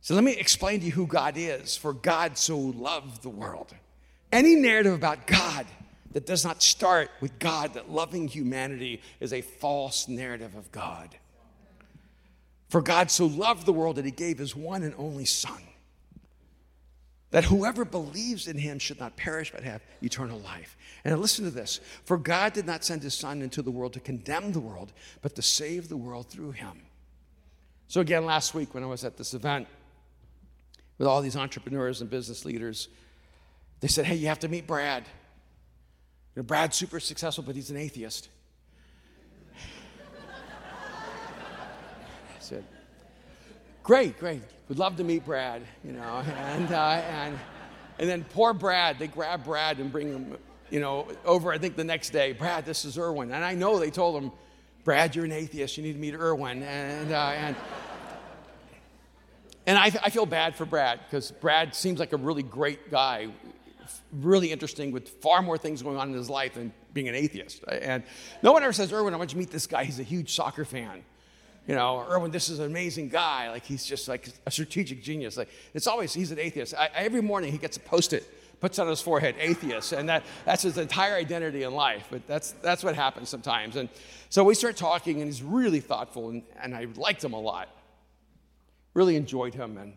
[0.00, 1.76] So let me explain to you who God is.
[1.76, 3.74] For God so loved the world.
[4.32, 5.66] Any narrative about God
[6.12, 11.16] that does not start with God, that loving humanity, is a false narrative of God.
[12.68, 15.62] For God so loved the world that he gave his one and only Son,
[17.30, 20.76] that whoever believes in him should not perish but have eternal life.
[21.04, 24.00] And listen to this For God did not send his Son into the world to
[24.00, 26.82] condemn the world, but to save the world through him.
[27.88, 29.68] So, again, last week when I was at this event
[30.98, 32.88] with all these entrepreneurs and business leaders,
[33.80, 35.04] they said, Hey, you have to meet Brad.
[36.34, 38.28] You know, Brad's super successful, but he's an atheist.
[39.54, 39.58] I
[42.40, 42.64] said,
[43.82, 44.42] Great, great.
[44.68, 46.24] We'd love to meet Brad, you know.
[46.26, 47.38] And, uh, and,
[47.98, 50.36] and then poor Brad, they grab Brad and bring him,
[50.70, 52.32] you know, over, I think the next day.
[52.32, 53.30] Brad, this is Erwin.
[53.30, 54.32] And I know they told him,
[54.82, 55.76] Brad, you're an atheist.
[55.76, 56.64] You need to meet Erwin.
[56.64, 57.56] And, uh, and,
[59.66, 63.28] and I, I feel bad for Brad because Brad seems like a really great guy,
[64.12, 67.64] really interesting with far more things going on in his life than being an atheist.
[67.68, 68.02] And
[68.42, 69.84] no one ever says, Erwin, I want you to meet this guy.
[69.84, 71.04] He's a huge soccer fan
[71.66, 73.50] you know, Erwin, this is an amazing guy.
[73.50, 75.36] Like he's just like a strategic genius.
[75.36, 76.74] Like it's always he's an atheist.
[76.74, 80.62] I, every morning he gets a puts it on his forehead, atheist, and that, that's
[80.62, 82.06] his entire identity in life.
[82.10, 83.76] But that's that's what happens sometimes.
[83.76, 83.88] And
[84.28, 87.68] so we start talking, and he's really thoughtful, and, and I liked him a lot.
[88.94, 89.94] Really enjoyed him, and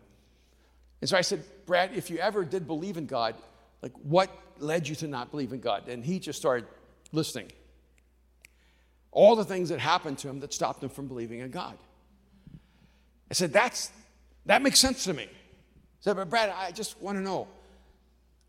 [1.00, 3.36] and so I said, Brad, if you ever did believe in God,
[3.82, 5.88] like what led you to not believe in God?
[5.88, 6.66] And he just started
[7.12, 7.50] listening
[9.12, 11.76] all the things that happened to him that stopped him from believing in God.
[13.30, 13.90] I said, That's,
[14.46, 15.24] that makes sense to me.
[15.24, 15.28] I
[16.00, 17.48] said, But Brad, I just want to know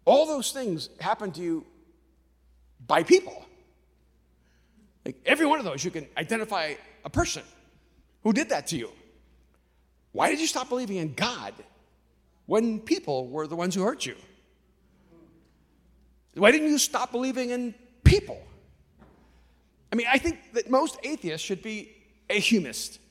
[0.06, 1.66] all those things happened to you
[2.86, 3.46] by people.
[5.06, 7.44] Like every one of those, you can identify a person
[8.24, 8.92] who did that to you.
[10.12, 11.54] Why did you stop believing in God
[12.46, 14.16] when people were the ones who hurt you?
[16.36, 18.42] Why didn't you stop believing in people?
[19.92, 21.92] I mean, I think that most atheists should be
[22.30, 23.00] a humist.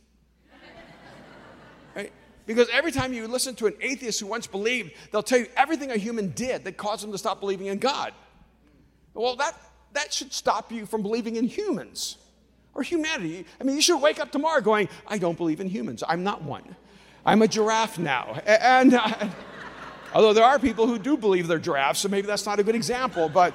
[1.95, 2.13] Right?
[2.47, 5.91] Because every time you listen to an atheist who once believed, they'll tell you everything
[5.91, 8.15] a human did that caused them to stop believing in God.
[9.13, 9.61] Well, that,
[9.93, 12.17] that should stop you from believing in humans
[12.75, 13.45] or humanity.
[13.61, 16.05] I mean, you should wake up tomorrow going, I don't believe in humans.
[16.09, 16.77] I'm not one.
[17.27, 18.41] I'm a giraffe now.
[18.47, 19.29] And uh,
[20.15, 22.75] although there are people who do believe they're giraffes, so maybe that's not a good
[22.75, 23.55] example, but.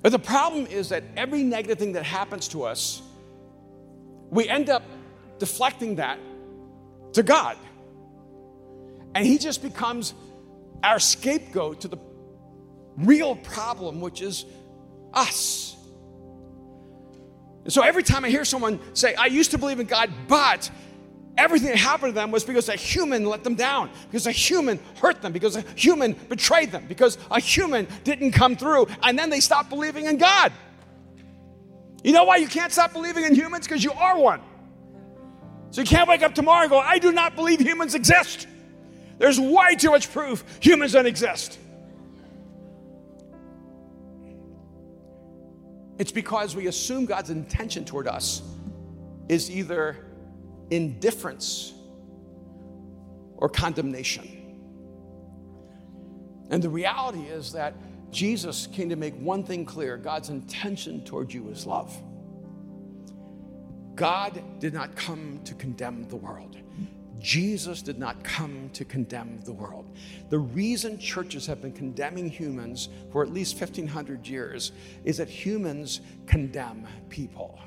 [0.00, 3.02] But the problem is that every negative thing that happens to us,
[4.30, 4.84] we end up
[5.38, 6.20] deflecting that
[7.14, 7.56] to God.
[9.14, 10.14] And He just becomes
[10.84, 11.98] our scapegoat to the
[12.96, 14.44] real problem, which is
[15.12, 15.76] us.
[17.64, 20.70] And so every time I hear someone say, I used to believe in God, but
[21.38, 24.78] everything that happened to them was because a human let them down, because a human
[25.00, 29.30] hurt them, because a human betrayed them, because a human didn't come through, and then
[29.30, 30.52] they stopped believing in God.
[32.02, 33.66] You know why you can't stop believing in humans?
[33.66, 34.40] Because you are one.
[35.70, 38.46] So you can't wake up tomorrow and go, I do not believe humans exist.
[39.18, 41.58] There's way too much proof humans don't exist.
[45.98, 48.42] It's because we assume God's intention toward us
[49.28, 49.96] is either
[50.70, 51.72] indifference
[53.36, 54.34] or condemnation.
[56.50, 57.74] And the reality is that
[58.10, 61.94] Jesus came to make one thing clear God's intention toward you is love.
[63.94, 66.56] God did not come to condemn the world.
[67.18, 69.90] Jesus did not come to condemn the world.
[70.30, 74.72] The reason churches have been condemning humans for at least 1500 years
[75.04, 77.58] is that humans condemn people.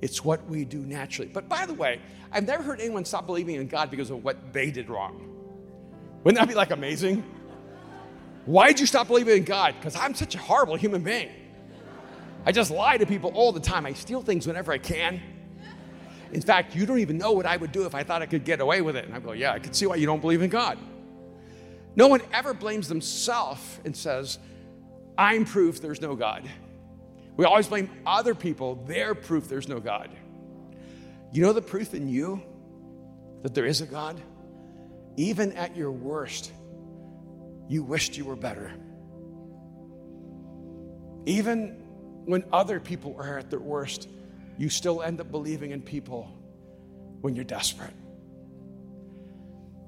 [0.00, 1.30] It's what we do naturally.
[1.32, 2.00] But by the way,
[2.32, 5.26] I've never heard anyone stop believing in God because of what they did wrong.
[6.24, 7.22] Wouldn't that be like amazing?
[8.46, 9.74] Why'd you stop believing in God?
[9.78, 11.30] Because I'm such a horrible human being.
[12.46, 13.84] I just lie to people all the time.
[13.84, 15.20] I steal things whenever I can.
[16.32, 18.44] In fact, you don't even know what I would do if I thought I could
[18.44, 19.04] get away with it.
[19.04, 20.78] And I go, Yeah, I can see why you don't believe in God.
[21.96, 24.38] No one ever blames themselves and says,
[25.18, 26.48] I'm proof there's no God.
[27.40, 30.10] We always blame other people, they're proof there's no God.
[31.32, 32.42] You know the proof in you
[33.42, 34.20] that there is a God?
[35.16, 36.52] Even at your worst,
[37.66, 38.70] you wished you were better.
[41.24, 41.82] Even
[42.26, 44.06] when other people are at their worst,
[44.58, 46.30] you still end up believing in people
[47.22, 47.94] when you're desperate.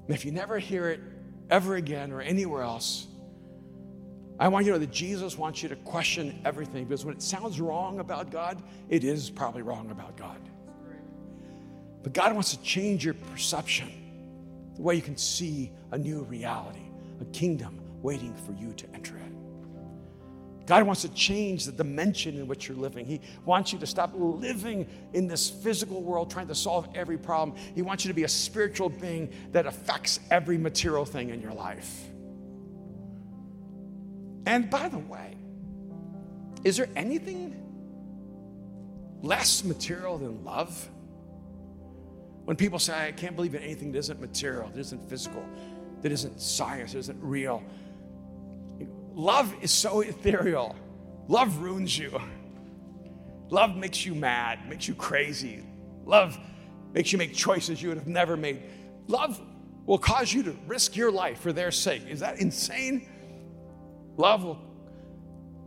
[0.07, 1.01] And if you never hear it
[1.51, 3.05] ever again or anywhere else,
[4.39, 7.21] I want you to know that Jesus wants you to question everything because when it
[7.21, 10.39] sounds wrong about God, it is probably wrong about God.
[12.01, 13.89] But God wants to change your perception,
[14.75, 16.81] the way you can see a new reality,
[17.21, 19.21] a kingdom waiting for you to enter it.
[20.65, 23.05] God wants to change the dimension in which you're living.
[23.05, 27.57] He wants you to stop living in this physical world trying to solve every problem.
[27.75, 31.53] He wants you to be a spiritual being that affects every material thing in your
[31.53, 32.05] life.
[34.45, 35.35] And by the way,
[36.63, 37.59] is there anything
[39.21, 40.89] less material than love?
[42.45, 45.45] When people say, I can't believe in anything that isn't material, that isn't physical,
[46.01, 47.63] that isn't science, that isn't real,
[49.13, 50.75] Love is so ethereal.
[51.27, 52.19] Love ruins you.
[53.49, 55.63] Love makes you mad, makes you crazy.
[56.05, 56.37] Love
[56.93, 58.61] makes you make choices you would have never made.
[59.07, 59.39] Love
[59.85, 62.03] will cause you to risk your life for their sake.
[62.07, 63.07] Is that insane?
[64.17, 64.59] Love will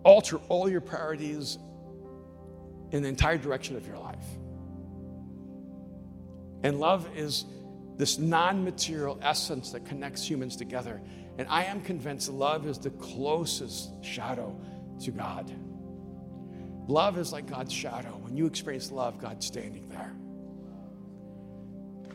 [0.05, 1.59] alter all your priorities
[2.93, 4.25] in the entire direction of your life.
[6.63, 7.45] And love is
[7.97, 11.01] this non material essence that connects humans together
[11.39, 14.59] and I am convinced love is the closest shadow
[15.03, 15.51] to God.
[16.89, 18.19] Love is like God's shadow.
[18.23, 20.13] When you experience love, God's standing there,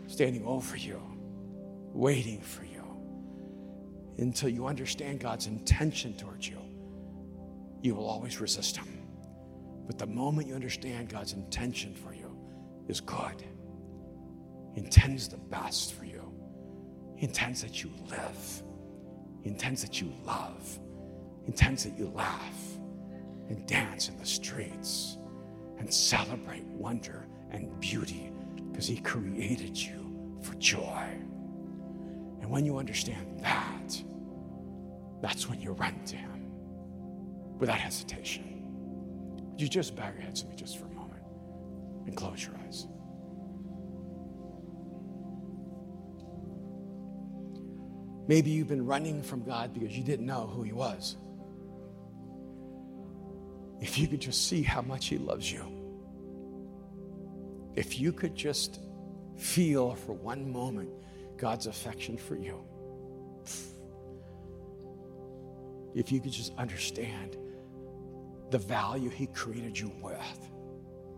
[0.07, 0.99] standing over you,
[1.93, 2.70] waiting for you
[4.21, 6.59] until you understand God's intention towards you.
[7.81, 8.87] You will always resist Him.
[9.87, 12.37] But the moment you understand God's intention for you
[12.87, 13.43] is good,
[14.73, 16.23] He intends the best for you,
[17.15, 18.63] He intends that you live
[19.41, 20.79] he intends that you love.
[21.41, 22.77] He intends that you laugh
[23.49, 25.17] and dance in the streets
[25.79, 28.31] and celebrate wonder and beauty
[28.71, 31.07] because He created you for joy.
[32.41, 34.03] And when you understand that,
[35.21, 36.51] that's when you run to Him
[37.59, 39.53] without hesitation.
[39.57, 41.23] You just bow your heads to me just for a moment
[42.07, 42.87] and close your eyes?
[48.27, 51.17] Maybe you've been running from God because you didn't know who He was.
[53.79, 55.65] If you could just see how much He loves you,
[57.75, 58.79] if you could just
[59.37, 60.89] feel for one moment
[61.37, 62.63] God's affection for you,
[65.95, 67.37] if you could just understand
[68.49, 70.49] the value He created you with,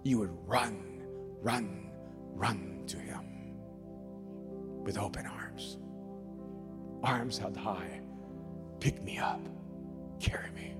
[0.04, 1.04] you would run,
[1.42, 1.90] run,
[2.34, 3.22] run to Him
[4.84, 5.78] with open arms
[7.04, 8.00] arms held high.
[8.80, 9.42] Pick me up,
[10.20, 10.74] carry me.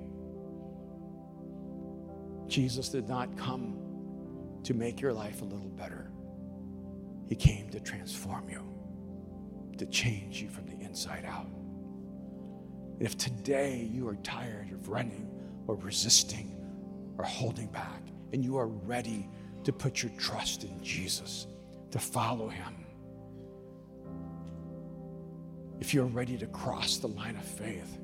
[2.48, 3.78] Jesus did not come
[4.64, 6.10] to make your life a little better,
[7.28, 8.64] He came to transform you,
[9.78, 11.48] to change you from the inside out.
[13.00, 15.30] If today you are tired of running
[15.68, 16.56] or resisting
[17.18, 19.30] or holding back, and you are ready
[19.64, 21.48] to put your trust in Jesus,
[21.92, 22.74] to follow Him,
[25.80, 27.98] if you're ready to cross the line of faith,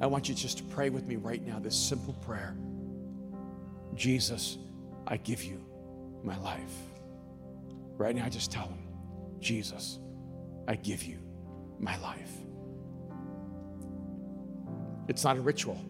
[0.00, 2.56] I want you just to pray with me right now this simple prayer
[3.94, 4.58] Jesus,
[5.08, 5.60] I give you
[6.22, 6.72] my life.
[7.96, 8.78] Right now, just tell him,
[9.40, 9.98] Jesus,
[10.68, 11.18] I give you
[11.80, 12.30] my life.
[15.08, 15.80] It's not a ritual,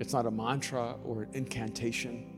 [0.00, 2.30] it's not a mantra or an incantation.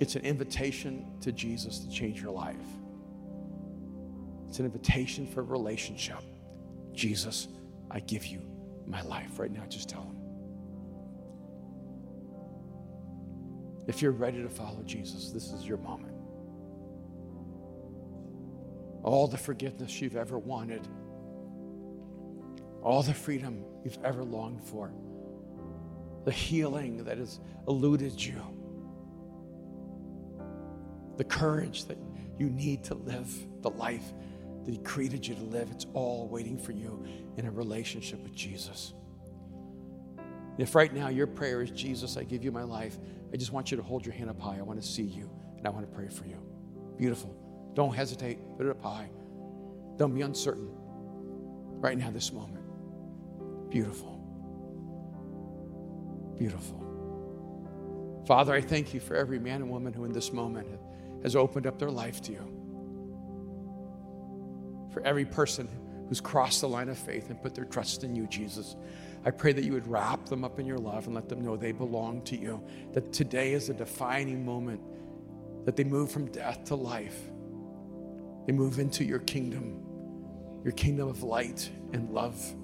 [0.00, 2.56] It's an invitation to Jesus to change your life.
[4.48, 6.18] It's an invitation for relationship.
[6.92, 7.48] Jesus,
[7.90, 8.42] I give you
[8.86, 9.38] my life.
[9.38, 10.16] Right now, just tell him.
[13.86, 16.12] If you're ready to follow Jesus, this is your moment.
[19.02, 20.86] all the forgiveness you've ever wanted,
[22.82, 24.92] all the freedom you've ever longed for,
[26.24, 28.40] the healing that has eluded you,
[31.16, 31.98] the courage that
[32.38, 33.30] you need to live
[33.62, 34.12] the life
[34.64, 35.70] that He created you to live.
[35.70, 37.04] It's all waiting for you
[37.36, 38.94] in a relationship with Jesus.
[40.58, 42.98] If right now your prayer is, Jesus, I give you my life,
[43.32, 44.58] I just want you to hold your hand up high.
[44.58, 46.36] I want to see you and I want to pray for you.
[46.98, 47.34] Beautiful.
[47.74, 48.38] Don't hesitate.
[48.58, 49.08] Put it up high.
[49.96, 50.68] Don't be uncertain.
[51.80, 52.61] Right now, this moment.
[53.72, 54.20] Beautiful.
[56.36, 56.78] Beautiful.
[58.26, 60.68] Father, I thank you for every man and woman who in this moment
[61.22, 62.46] has opened up their life to you.
[64.92, 65.70] For every person
[66.06, 68.76] who's crossed the line of faith and put their trust in you, Jesus.
[69.24, 71.56] I pray that you would wrap them up in your love and let them know
[71.56, 72.62] they belong to you.
[72.92, 74.82] That today is a defining moment,
[75.64, 77.18] that they move from death to life.
[78.46, 79.82] They move into your kingdom,
[80.62, 82.54] your kingdom of light and love.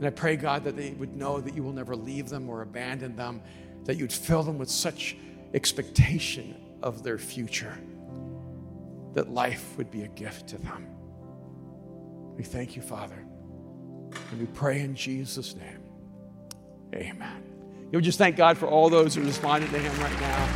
[0.00, 2.62] And I pray, God, that they would know that you will never leave them or
[2.62, 3.42] abandon them,
[3.84, 5.14] that you'd fill them with such
[5.52, 7.76] expectation of their future,
[9.12, 10.86] that life would be a gift to them.
[12.34, 13.22] We thank you, Father.
[14.30, 15.82] And we pray in Jesus' name.
[16.94, 17.42] Amen.
[17.92, 20.48] You'll just thank God for all those who responded to Him right now.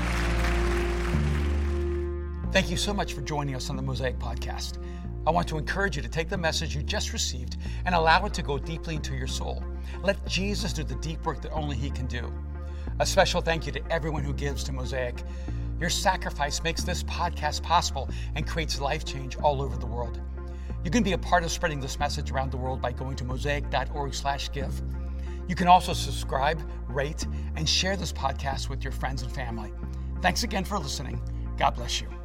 [2.50, 4.78] Thank you so much for joining us on the Mosaic Podcast.
[5.26, 7.56] I want to encourage you to take the message you just received
[7.86, 9.64] and allow it to go deeply into your soul.
[10.02, 12.32] Let Jesus do the deep work that only He can do.
[13.00, 15.22] A special thank you to everyone who gives to Mosaic.
[15.80, 20.20] Your sacrifice makes this podcast possible and creates life change all over the world.
[20.84, 23.24] You can be a part of spreading this message around the world by going to
[23.24, 24.82] mosaic.org/give.
[25.48, 29.72] You can also subscribe, rate, and share this podcast with your friends and family.
[30.20, 31.20] Thanks again for listening.
[31.56, 32.23] God bless you.